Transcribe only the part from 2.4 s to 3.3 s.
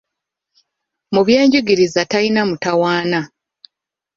mutawaana.